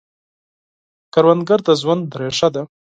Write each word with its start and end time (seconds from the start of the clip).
کروندګر 1.13 1.59
د 1.67 1.69
ژوند 1.81 2.03
ریښه 2.19 2.47
ده 2.55 2.63